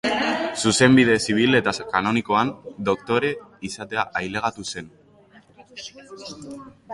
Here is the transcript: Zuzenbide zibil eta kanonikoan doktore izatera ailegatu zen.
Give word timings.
Zuzenbide 0.59 1.17
zibil 1.25 1.57
eta 1.59 1.73
kanonikoan 1.91 2.53
doktore 2.89 3.29
izatera 3.69 4.07
ailegatu 4.23 4.67
zen. 4.75 4.91